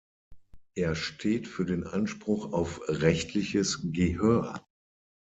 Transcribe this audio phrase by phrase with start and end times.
[0.73, 4.65] Er steht für den Anspruch auf rechtliches Gehör.